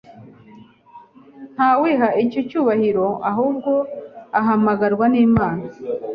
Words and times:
Nta 1.55 1.69
wiha 1.81 2.09
icyo 2.23 2.41
cyubahiro, 2.49 3.05
ahubwo 3.29 3.71
ahamagarwa 4.39 5.05
n’Imana 5.13 5.65